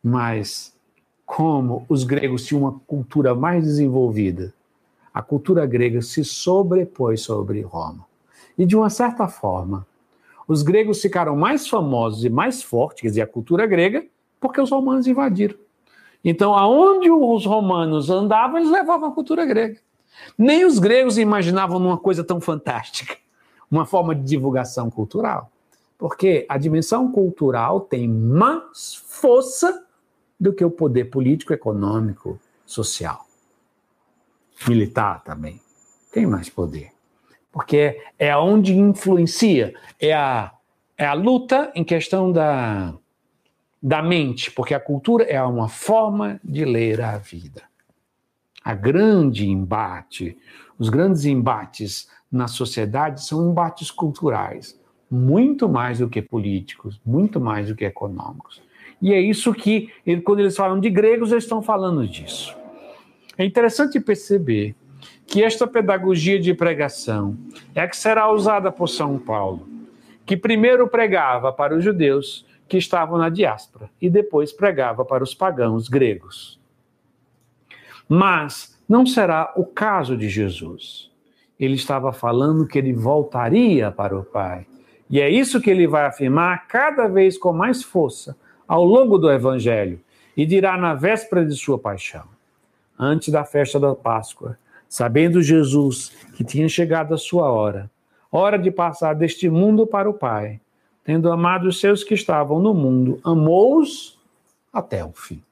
[0.04, 0.78] Mas,
[1.29, 4.55] como os gregos tinham uma cultura mais desenvolvida,
[5.12, 8.07] a cultura grega se sobrepôs sobre Roma.
[8.57, 9.87] E, de uma certa forma,
[10.49, 14.07] os gregos ficaram mais famosos e mais fortes, quer dizer, a cultura grega,
[14.41, 15.55] porque os romanos invadiram.
[16.25, 19.79] Então, aonde os romanos andavam, eles levavam a cultura grega.
[20.37, 23.19] Nem os gregos imaginavam numa coisa tão fantástica,
[23.71, 25.53] uma forma de divulgação cultural.
[25.99, 29.85] Porque a dimensão cultural tem mais força
[30.38, 33.27] do que o poder político, econômico, social.
[34.66, 35.61] Militar também.
[36.12, 36.92] Tem mais poder
[37.59, 40.53] porque é onde influencia, é a,
[40.96, 42.94] é a luta em questão da,
[43.83, 47.62] da mente, porque a cultura é uma forma de ler a vida.
[48.62, 50.38] A grande embate,
[50.79, 54.79] os grandes embates na sociedade são embates culturais,
[55.11, 58.62] muito mais do que políticos, muito mais do que econômicos.
[59.00, 59.90] E é isso que,
[60.24, 62.56] quando eles falam de gregos, eles estão falando disso.
[63.37, 64.74] É interessante perceber
[65.26, 67.37] que esta pedagogia de pregação
[67.74, 69.68] é a que será usada por São Paulo,
[70.26, 75.34] que primeiro pregava para os judeus que estavam na diáspora e depois pregava para os
[75.34, 76.58] pagãos gregos.
[78.08, 81.11] Mas não será o caso de Jesus.
[81.61, 84.66] Ele estava falando que ele voltaria para o Pai.
[85.11, 88.37] E é isso que ele vai afirmar cada vez com mais força
[88.68, 89.98] ao longo do Evangelho
[90.37, 92.24] e dirá na véspera de sua paixão,
[92.98, 97.90] antes da festa da Páscoa sabendo Jesus que tinha chegado a sua hora,
[98.33, 100.61] hora de passar deste mundo para o Pai,
[101.04, 104.18] tendo amado os seus que estavam no mundo, amou-os
[104.72, 105.42] até o fim.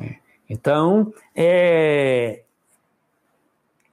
[0.00, 0.16] É.
[0.48, 2.42] Então, é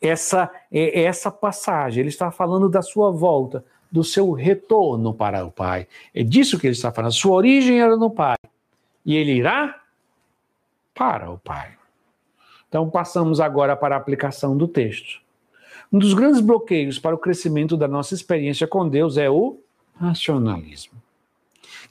[0.02, 5.52] essa, é essa passagem, ele está falando da sua volta, do seu retorno para o
[5.52, 5.88] Pai.
[6.14, 7.12] É disso que ele está falando.
[7.12, 8.38] Sua origem era no Pai.
[9.06, 9.82] E ele irá
[10.94, 11.74] para o Pai.
[12.70, 15.20] Então, passamos agora para a aplicação do texto.
[15.92, 19.60] Um dos grandes bloqueios para o crescimento da nossa experiência com Deus é o
[19.94, 20.94] racionalismo,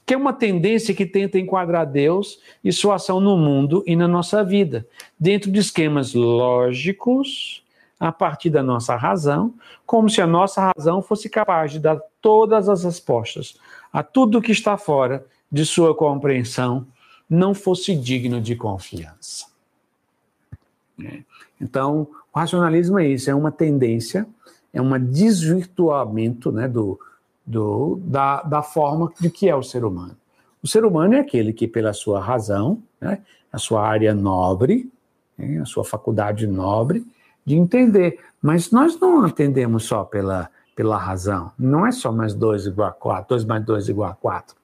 [0.05, 4.07] que é uma tendência que tenta enquadrar Deus e sua ação no mundo e na
[4.07, 4.87] nossa vida,
[5.19, 7.63] dentro de esquemas lógicos,
[8.01, 9.53] a partir da nossa razão,
[9.85, 13.59] como se a nossa razão fosse capaz de dar todas as respostas
[13.93, 16.87] a tudo que está fora de sua compreensão,
[17.29, 19.45] não fosse digno de confiança.
[20.97, 21.23] Né?
[21.61, 24.25] Então, o racionalismo é isso, é uma tendência,
[24.73, 26.99] é um desvirtuamento né, do,
[27.45, 30.17] do, da, da forma de que é o ser humano.
[30.63, 33.21] O ser humano é aquele que, pela sua razão, né,
[33.53, 34.91] a sua área nobre,
[35.37, 37.05] né, a sua faculdade nobre,
[37.45, 38.19] de entender.
[38.41, 41.51] Mas nós não entendemos só pela, pela razão.
[41.57, 44.55] Não é só mais 2 igual a 4, 2 mais 2 igual a 4.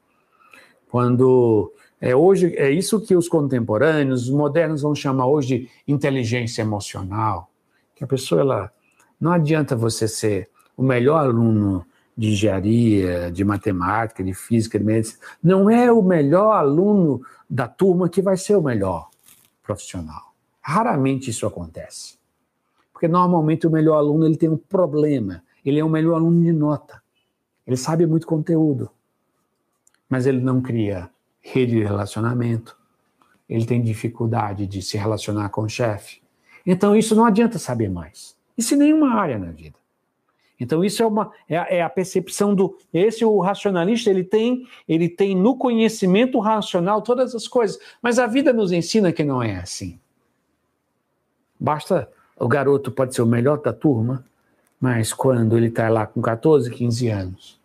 [0.90, 6.62] Quando É, hoje, é isso que os contemporâneos, os modernos vão chamar hoje de inteligência
[6.62, 7.50] emocional.
[7.96, 8.72] Que a pessoa, ela,
[9.20, 11.84] não adianta você ser o melhor aluno
[12.16, 15.20] de engenharia, de matemática, de física, de medicina.
[15.42, 19.10] Não é o melhor aluno da turma que vai ser o melhor
[19.64, 20.34] profissional.
[20.62, 22.18] Raramente isso acontece.
[22.98, 25.44] Porque normalmente o melhor aluno ele tem um problema.
[25.64, 27.00] Ele é o melhor aluno de nota.
[27.68, 28.90] Ele sabe muito conteúdo.
[30.10, 31.08] Mas ele não cria
[31.40, 32.76] rede de relacionamento.
[33.48, 36.24] Ele tem dificuldade de se relacionar com o chefe.
[36.66, 38.36] Então isso não adianta saber mais.
[38.58, 39.78] Isso em nenhuma área na vida.
[40.60, 45.08] Então isso é uma é, é, a percepção do esse o racionalista ele tem ele
[45.08, 49.58] tem no conhecimento racional todas as coisas, mas a vida nos ensina que não é
[49.58, 50.00] assim.
[51.60, 54.24] Basta o garoto pode ser o melhor da turma,
[54.80, 57.58] mas quando ele está lá com 14, 15 anos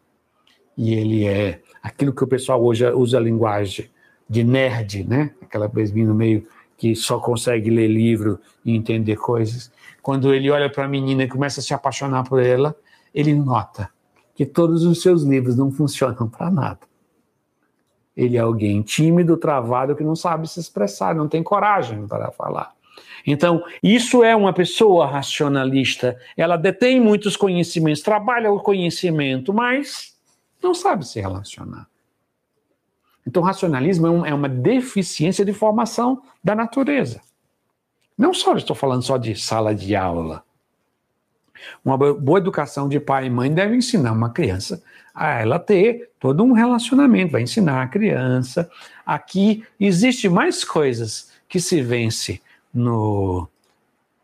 [0.76, 3.90] e ele é aquilo que o pessoal hoje usa a linguagem
[4.28, 5.32] de nerd, né?
[5.42, 9.70] Aquela menino meio que só consegue ler livro e entender coisas.
[10.00, 12.74] Quando ele olha para a menina e começa a se apaixonar por ela,
[13.14, 13.90] ele nota
[14.34, 16.80] que todos os seus livros não funcionam para nada.
[18.16, 22.74] Ele é alguém tímido, travado, que não sabe se expressar, não tem coragem para falar.
[23.26, 26.18] Então, isso é uma pessoa racionalista.
[26.36, 30.16] Ela detém muitos conhecimentos, trabalha o conhecimento, mas
[30.62, 31.86] não sabe se relacionar.
[33.26, 37.20] Então, racionalismo é, um, é uma deficiência de formação da natureza.
[38.18, 40.44] Não só estou falando só de sala de aula.
[41.84, 44.82] Uma boa educação de pai e mãe deve ensinar uma criança
[45.14, 48.70] a ela ter todo um relacionamento, vai ensinar a criança.
[49.04, 52.40] Aqui existe mais coisas que se vence
[52.72, 53.48] no,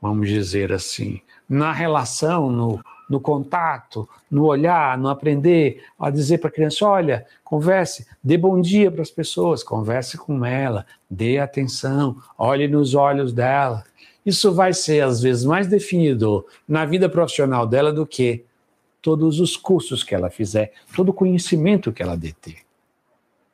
[0.01, 6.49] vamos dizer assim, na relação, no, no contato, no olhar, no aprender, a dizer para
[6.49, 12.17] a criança: olha, converse, dê bom dia para as pessoas, converse com ela, dê atenção,
[12.37, 13.85] olhe nos olhos dela.
[14.25, 18.45] Isso vai ser, às vezes, mais definido na vida profissional dela do que
[19.01, 22.59] todos os cursos que ela fizer, todo o conhecimento que ela deter.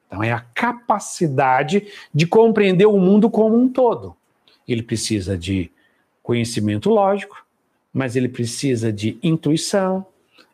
[0.09, 4.17] Então, é a capacidade de compreender o mundo como um todo.
[4.67, 5.71] Ele precisa de
[6.23, 7.45] conhecimento lógico,
[7.93, 10.07] mas ele precisa de intuição,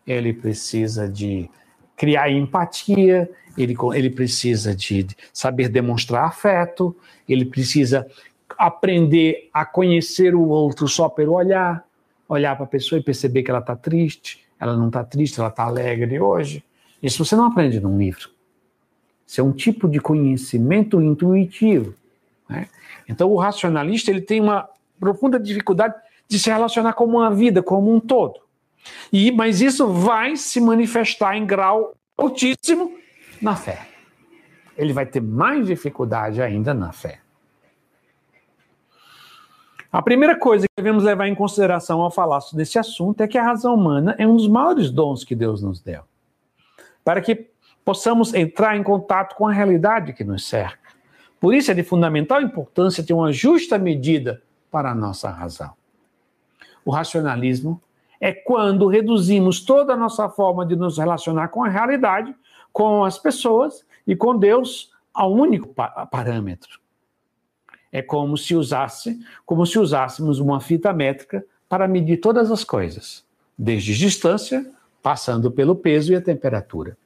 [0.07, 1.49] ele precisa de
[1.97, 6.97] criar empatia, ele, ele precisa de saber demonstrar afeto,
[7.29, 8.07] ele precisa
[8.59, 11.85] aprender a conhecer o outro só pelo olhar,
[12.29, 15.49] olhar para a pessoa e perceber que ela está triste, ela não está triste, ela
[15.49, 16.63] está alegre hoje.
[17.03, 18.29] Isso você não aprende num livro.
[19.27, 21.95] Isso é um tipo de conhecimento intuitivo.
[22.51, 22.69] Né?
[23.09, 25.95] Então, o racionalista ele tem uma profunda dificuldade
[26.29, 28.41] de se relacionar com uma vida como um todo.
[29.13, 32.99] E, mas isso vai se manifestar em grau altíssimo
[33.41, 33.87] na fé.
[34.77, 37.21] Ele vai ter mais dificuldade ainda na fé.
[39.93, 43.43] A primeira coisa que devemos levar em consideração ao falar desse assunto é que a
[43.43, 46.03] razão humana é um dos maiores dons que Deus nos deu.
[47.05, 47.51] Para que
[47.85, 51.00] possamos entrar em contato com a realidade que nos cerca.
[51.41, 55.73] Por isso é de fundamental importância ter uma justa medida para a nossa razão.
[56.85, 57.81] O racionalismo
[58.21, 62.35] é quando reduzimos toda a nossa forma de nos relacionar com a realidade,
[62.71, 65.75] com as pessoas e com Deus a um único
[66.11, 66.79] parâmetro.
[67.91, 73.25] É como se usasse, como se usássemos uma fita métrica para medir todas as coisas,
[73.57, 74.71] desde distância,
[75.03, 76.97] passando pelo peso e a temperatura.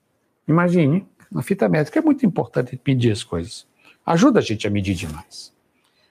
[0.46, 3.66] Imagine, uma fita métrica é muito importante medir as coisas.
[4.04, 5.52] Ajuda a gente a medir demais.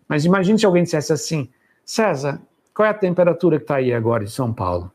[0.08, 1.50] Mas imagine se alguém dissesse assim,
[1.86, 2.42] César,
[2.74, 4.92] qual é a temperatura que está aí agora em São Paulo?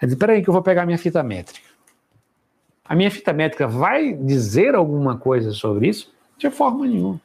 [0.00, 1.68] Ele espera aí que eu vou pegar minha fita métrica.
[2.84, 6.12] A minha fita métrica vai dizer alguma coisa sobre isso?
[6.36, 7.20] De forma nenhuma.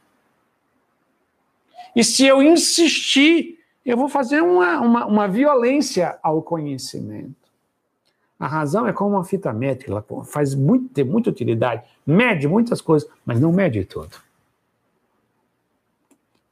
[1.96, 7.36] E se eu insistir, eu vou fazer uma, uma, uma violência ao conhecimento.
[8.40, 12.82] A razão é como uma fita métrica, ela faz muito, tem muita utilidade, mede muitas
[12.82, 14.18] coisas, mas não mede tudo.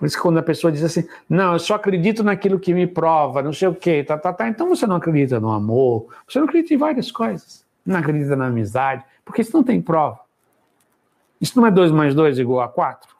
[0.01, 2.87] Por isso que quando a pessoa diz assim, não, eu só acredito naquilo que me
[2.87, 6.39] prova, não sei o quê, tá, tá, tá, então você não acredita no amor, você
[6.39, 10.19] não acredita em várias coisas, não acredita na amizade, porque isso não tem prova.
[11.39, 13.15] Isso não é 2 mais 2 igual a 4?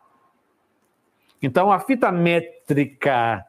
[1.39, 3.45] Então, a fita métrica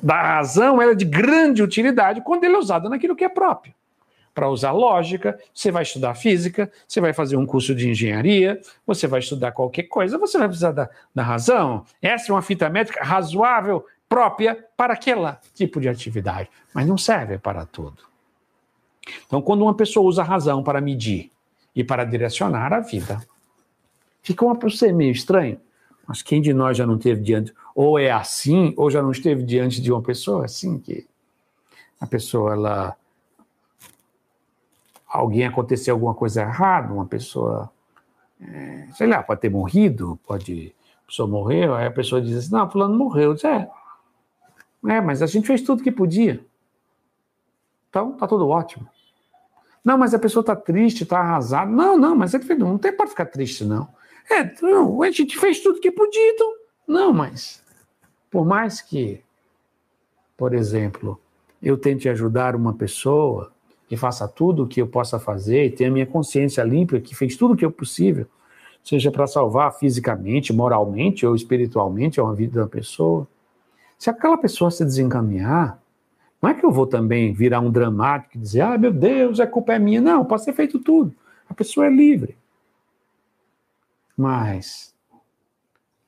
[0.00, 3.74] da razão é de grande utilidade quando ele é usado naquilo que é próprio.
[4.34, 9.06] Para usar lógica, você vai estudar física, você vai fazer um curso de engenharia, você
[9.06, 11.84] vai estudar qualquer coisa, você vai precisar da, da razão.
[12.00, 17.38] Essa é uma fita métrica razoável, própria para aquele tipo de atividade, mas não serve
[17.38, 18.02] para tudo.
[19.26, 21.30] Então, quando uma pessoa usa a razão para medir
[21.74, 23.20] e para direcionar a vida,
[24.22, 25.60] fica uma você meio estranho.
[26.06, 29.44] Mas quem de nós já não teve diante, ou é assim, ou já não esteve
[29.44, 31.06] diante de uma pessoa assim, que
[32.00, 32.96] a pessoa, ela.
[35.10, 37.70] Alguém aconteceu alguma coisa errada, uma pessoa,
[38.40, 40.74] é, sei lá, pode ter morrido, pode.
[41.02, 43.34] A pessoa morreu, aí a pessoa diz assim: não, Fulano morreu.
[43.34, 43.68] Diz, é.
[44.86, 46.44] É, mas a gente fez tudo que podia.
[47.88, 48.88] Então, tá tudo ótimo.
[49.84, 51.70] Não, mas a pessoa está triste, está arrasada.
[51.70, 53.88] Não, não, mas ele não tem pode ficar triste, não.
[54.30, 56.54] É, não, a gente fez tudo que podia, então.
[56.86, 57.62] Não, mas
[58.30, 59.22] por mais que,
[60.36, 61.20] por exemplo,
[61.60, 63.52] eu tente ajudar uma pessoa
[63.90, 67.36] e faça tudo o que eu possa fazer e tenha minha consciência limpa, que fez
[67.36, 68.26] tudo o que é possível,
[68.84, 73.26] seja para salvar fisicamente, moralmente ou espiritualmente a vida da pessoa.
[73.98, 75.80] Se aquela pessoa se desencaminhar,
[76.40, 79.46] não é que eu vou também virar um dramático e dizer, ah, meu Deus, a
[79.46, 80.00] culpa é minha.
[80.00, 81.14] Não, pode ser feito tudo.
[81.48, 82.38] A pessoa é livre.
[84.16, 84.94] Mas,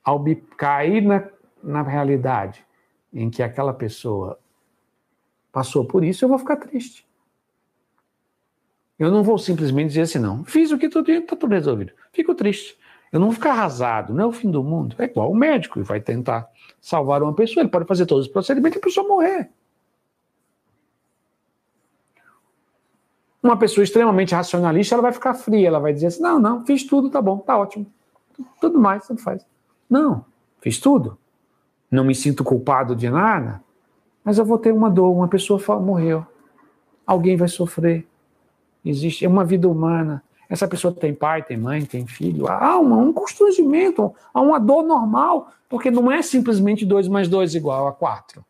[0.03, 0.23] ao
[0.57, 1.27] cair na,
[1.61, 2.65] na realidade
[3.13, 4.39] em que aquela pessoa
[5.51, 7.05] passou por isso, eu vou ficar triste.
[9.03, 11.91] Eu não vou simplesmente dizer assim, não, fiz o que tudo está tudo resolvido.
[12.11, 12.77] Fico triste.
[13.11, 14.95] Eu não vou ficar arrasado, não é o fim do mundo.
[14.97, 16.49] É igual o médico, ele vai tentar
[16.81, 19.49] salvar uma pessoa, ele pode fazer todos os procedimentos e a pessoa morrer.
[23.41, 26.85] Uma pessoa extremamente racionalista, ela vai ficar fria, ela vai dizer assim: não, não, fiz
[26.85, 27.85] tudo, tá bom, tá ótimo.
[28.61, 29.45] Tudo mais, tanto faz.
[29.89, 30.25] Não,
[30.61, 31.17] fiz tudo.
[31.91, 33.61] Não me sinto culpado de nada,
[34.23, 35.11] mas eu vou ter uma dor.
[35.11, 36.25] Uma pessoa morreu.
[37.05, 38.07] Alguém vai sofrer.
[38.83, 40.23] Existe, é uma vida humana.
[40.49, 42.47] Essa pessoa tem pai, tem mãe, tem filho.
[42.47, 47.55] Há uma, um constrangimento, há uma dor normal, porque não é simplesmente 2 mais 2
[47.55, 48.43] igual a 4.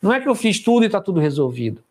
[0.00, 1.82] Não é que eu fiz tudo e está tudo resolvido.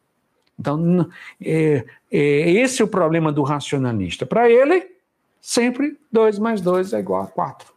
[0.57, 1.07] Então,
[1.39, 4.25] é, é, esse é o problema do racionalista.
[4.25, 4.95] Para ele,
[5.39, 7.71] sempre 2 mais 2 é igual a 4.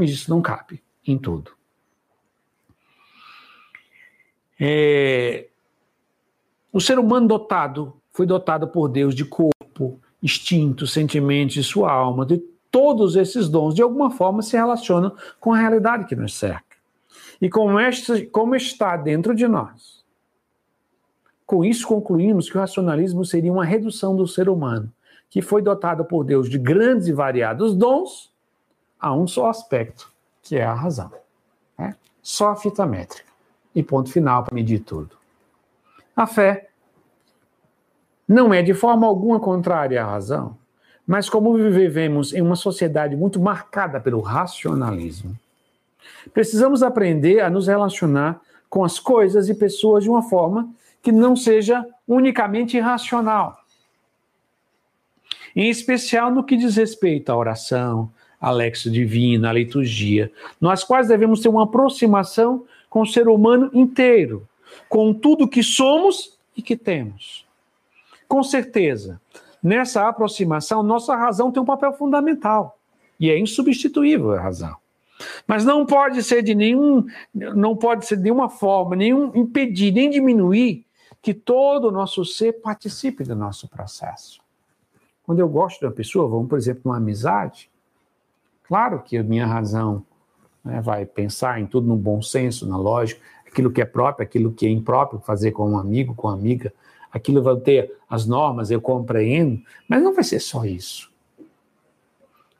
[0.00, 1.52] Isso não cabe em tudo.
[4.58, 5.48] É,
[6.72, 12.24] o ser humano dotado foi dotado por Deus de corpo, instintos, sentimentos e sua alma,
[12.24, 12.38] de
[12.70, 16.76] todos esses dons, de alguma forma se relacionam com a realidade que nos cerca.
[17.42, 17.76] E como,
[18.30, 20.04] como está dentro de nós,
[21.44, 24.90] com isso, concluímos que o racionalismo seria uma redução do ser humano,
[25.28, 28.32] que foi dotado por Deus de grandes e variados dons,
[28.98, 30.10] a um só aspecto,
[30.40, 31.10] que é a razão.
[31.76, 31.96] Né?
[32.22, 33.28] Só a fita métrica.
[33.74, 35.16] E ponto final para medir tudo.
[36.16, 36.70] A fé
[38.26, 40.56] não é de forma alguma contrária à razão,
[41.06, 45.36] mas como vivemos em uma sociedade muito marcada pelo racionalismo,
[46.32, 50.68] precisamos aprender a nos relacionar com as coisas e pessoas de uma forma
[51.02, 53.58] que não seja unicamente irracional.
[55.54, 58.10] Em especial no que diz respeito à oração,
[58.40, 63.70] à lexo divina, à liturgia, nós quase devemos ter uma aproximação com o ser humano
[63.72, 64.48] inteiro,
[64.88, 67.43] com tudo que somos e que temos.
[68.34, 69.20] Com certeza,
[69.62, 72.76] nessa aproximação, nossa razão tem um papel fundamental
[73.20, 74.74] e é insubstituível a razão.
[75.46, 80.10] Mas não pode ser de nenhum, não pode ser de nenhuma forma, nenhum impedir, nem
[80.10, 80.84] diminuir
[81.22, 84.40] que todo o nosso ser participe do nosso processo.
[85.22, 87.70] Quando eu gosto de uma pessoa, vamos, por exemplo, numa amizade,
[88.64, 90.04] claro que a minha razão
[90.64, 94.50] né, vai pensar em tudo no bom senso, na lógica, aquilo que é próprio, aquilo
[94.50, 96.74] que é impróprio fazer com um amigo, com uma amiga,
[97.14, 101.12] aquilo vai ter as normas, eu compreendo, mas não vai ser só isso.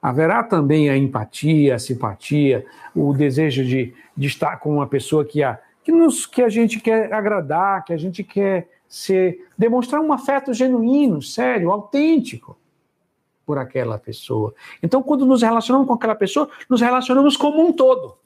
[0.01, 5.43] Haverá também a empatia, a simpatia, o desejo de, de estar com uma pessoa que
[5.43, 10.13] a, que, nos, que a gente quer agradar, que a gente quer ser, demonstrar um
[10.13, 12.57] afeto genuíno, sério, autêntico
[13.45, 14.55] por aquela pessoa.
[14.83, 18.17] Então, quando nos relacionamos com aquela pessoa, nos relacionamos como um todo.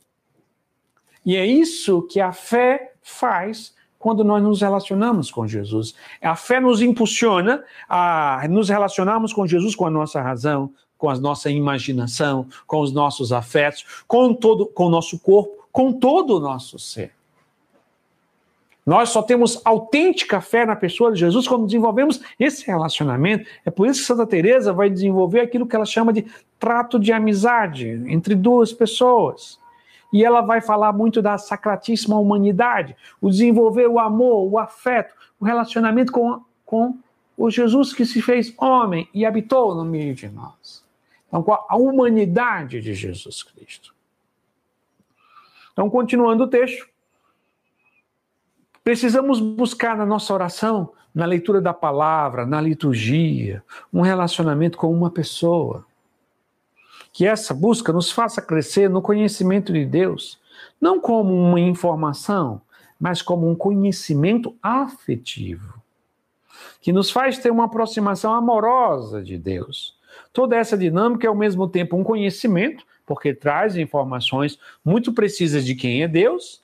[1.24, 5.94] E é isso que a fé faz quando nós nos relacionamos com Jesus.
[6.22, 11.16] A fé nos impulsiona a nos relacionarmos com Jesus com a nossa razão, com a
[11.16, 16.40] nossa imaginação, com os nossos afetos, com todo, com o nosso corpo, com todo o
[16.40, 17.12] nosso ser.
[18.88, 23.46] Nós só temos autêntica fé na pessoa de Jesus quando desenvolvemos esse relacionamento.
[23.62, 26.24] É por isso que Santa Teresa vai desenvolver aquilo que ela chama de
[26.59, 29.61] trato de amizade entre duas pessoas.
[30.13, 35.45] E ela vai falar muito da sacratíssima humanidade, o desenvolver o amor, o afeto, o
[35.45, 36.99] relacionamento com, com
[37.37, 40.85] o Jesus que se fez homem e habitou no meio de nós.
[41.27, 43.95] Então, com a humanidade de Jesus Cristo.
[45.73, 46.89] Então, continuando o texto,
[48.89, 55.11] Precisamos buscar na nossa oração, na leitura da palavra, na liturgia, um relacionamento com uma
[55.11, 55.85] pessoa
[57.19, 60.39] que essa busca nos faça crescer no conhecimento de Deus,
[60.81, 62.62] não como uma informação,
[62.97, 65.83] mas como um conhecimento afetivo,
[66.81, 69.97] que nos faz ter uma aproximação amorosa de Deus.
[70.33, 75.75] Toda essa dinâmica é ao mesmo tempo um conhecimento, porque traz informações muito precisas de
[75.75, 76.62] quem é Deus,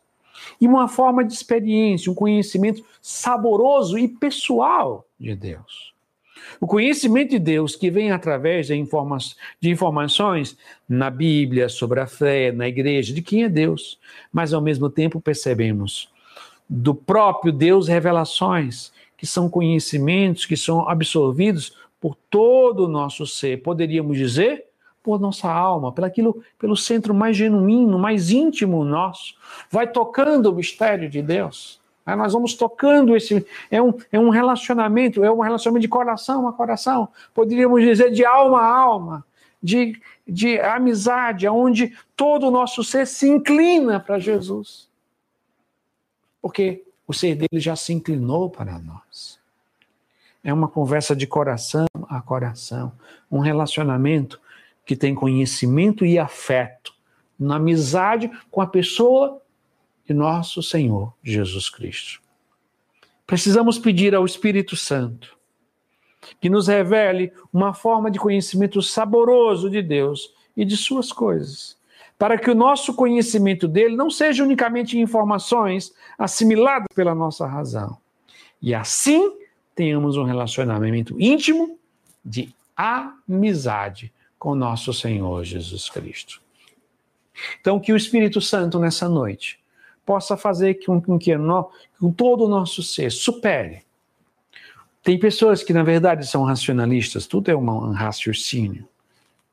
[0.61, 5.94] e uma forma de experiência, um conhecimento saboroso e pessoal de Deus.
[6.61, 9.19] O conhecimento de Deus que vem através de, informa
[9.61, 10.57] de informações
[10.89, 13.99] na Bíblia, sobre a fé, na igreja, de quem é Deus,
[14.33, 16.13] mas ao mesmo tempo percebemos
[16.69, 23.63] do próprio Deus revelações, que são conhecimentos que são absorvidos por todo o nosso ser.
[23.63, 24.67] Poderíamos dizer,
[25.03, 29.35] por nossa alma, pelo, centro mais genuíno, mais íntimo nosso.
[29.71, 31.81] Vai tocando o mistério de Deus.
[32.05, 33.47] Aí nós vamos tocando esse.
[33.71, 37.09] É um, é um relacionamento, é um relacionamento de coração a coração.
[37.35, 39.25] Poderíamos dizer de alma a alma,
[39.63, 44.93] de, de amizade, onde todo o nosso ser se inclina para Jesus
[46.45, 49.41] porque o ser dele já se inclinou para nós.
[50.45, 52.93] É uma conversa de coração a coração,
[53.31, 54.39] um relacionamento
[54.85, 56.93] que tem conhecimento e afeto,
[57.41, 59.41] na amizade com a pessoa
[60.07, 62.21] de nosso Senhor Jesus Cristo.
[63.27, 65.37] Precisamos pedir ao Espírito Santo
[66.41, 71.77] que nos revele uma forma de conhecimento saboroso de Deus e de suas coisas,
[72.19, 77.99] para que o nosso conhecimento dele não seja unicamente informações assimiladas pela nossa razão.
[78.61, 79.37] E assim
[79.75, 81.79] tenhamos um relacionamento íntimo
[82.25, 86.41] de amizade com nosso Senhor Jesus Cristo.
[87.61, 89.59] Então, que o Espírito Santo nessa noite
[90.05, 91.33] possa fazer com que,
[91.99, 93.83] com todo o nosso ser supere.
[95.03, 98.89] Tem pessoas que, na verdade, são racionalistas, tudo é um raciocínio.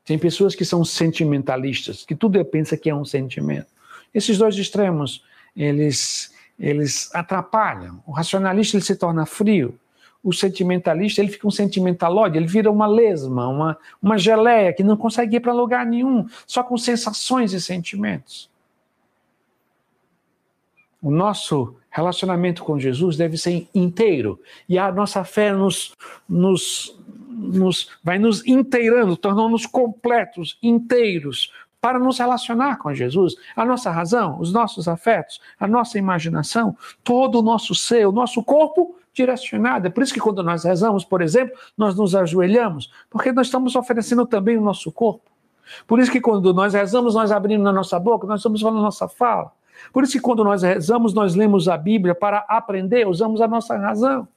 [0.06, 3.68] Tem pessoas que são sentimentalistas, que tudo pensa que é um sentimento.
[4.14, 5.24] Esses dois extremos,
[5.56, 8.02] eles, eles atrapalham.
[8.06, 9.78] O racionalista ele se torna frio.
[10.24, 14.96] O sentimentalista ele fica um sentimentalóide, ele vira uma lesma, uma, uma geleia que não
[14.96, 18.51] consegue ir para lugar nenhum, só com sensações e sentimentos.
[21.02, 24.40] O nosso relacionamento com Jesus deve ser inteiro
[24.70, 25.96] e a nossa fé nos,
[26.28, 26.98] nos,
[27.28, 33.36] nos, vai nos inteirando, tornando-nos completos, inteiros, para nos relacionar com Jesus.
[33.56, 38.44] A nossa razão, os nossos afetos, a nossa imaginação, todo o nosso ser, o nosso
[38.44, 39.88] corpo direcionado.
[39.88, 43.76] É por isso que quando nós rezamos, por exemplo, nós nos ajoelhamos, porque nós estamos
[43.76, 45.32] oferecendo também o nosso corpo.
[45.88, 48.84] Por isso que quando nós rezamos, nós abrimos na nossa boca, nós estamos falando a
[48.84, 49.52] nossa fala.
[49.92, 53.78] Por isso que quando nós rezamos, nós lemos a Bíblia para aprender, usamos a nossa
[53.78, 54.28] razão.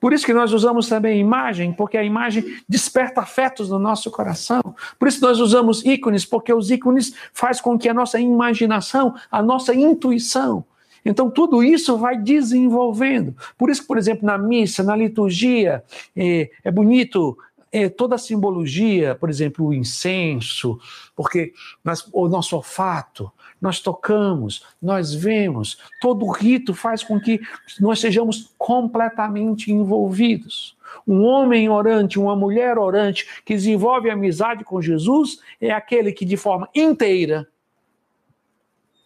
[0.00, 4.62] Por isso que nós usamos também imagem, porque a imagem desperta afetos no nosso coração.
[4.98, 9.42] Por isso nós usamos ícones, porque os ícones faz com que a nossa imaginação, a
[9.42, 10.64] nossa intuição,
[11.04, 13.36] então tudo isso vai desenvolvendo.
[13.58, 15.84] Por isso que, por exemplo, na missa, na liturgia,
[16.16, 17.36] é, é bonito
[17.70, 20.78] é, toda a simbologia, por exemplo, o incenso,
[21.14, 21.52] porque
[21.84, 23.30] nós, o nosso olfato,
[23.60, 27.40] nós tocamos, nós vemos, todo rito faz com que
[27.80, 30.76] nós sejamos completamente envolvidos.
[31.06, 36.36] Um homem orante, uma mulher orante que desenvolve amizade com Jesus é aquele que, de
[36.36, 37.48] forma inteira,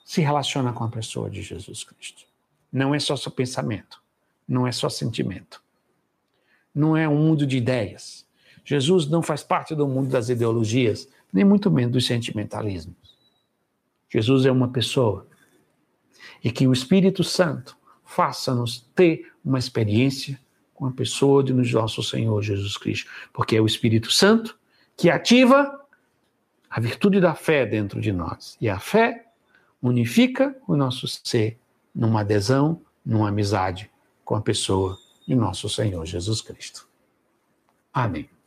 [0.04, 2.24] se relaciona com a pessoa de Jesus Cristo.
[2.72, 4.02] Não é só seu pensamento,
[4.46, 5.62] não é só sentimento,
[6.74, 8.26] não é um mundo de ideias.
[8.64, 13.07] Jesus não faz parte do mundo das ideologias, nem muito menos dos sentimentalismos.
[14.08, 15.26] Jesus é uma pessoa.
[16.42, 20.40] E que o Espírito Santo faça-nos ter uma experiência
[20.74, 23.10] com a pessoa de nosso Senhor Jesus Cristo.
[23.32, 24.58] Porque é o Espírito Santo
[24.96, 25.78] que ativa
[26.70, 28.56] a virtude da fé dentro de nós.
[28.60, 29.26] E a fé
[29.82, 31.58] unifica o nosso ser
[31.94, 33.90] numa adesão, numa amizade
[34.24, 36.86] com a pessoa de nosso Senhor Jesus Cristo.
[37.92, 38.37] Amém.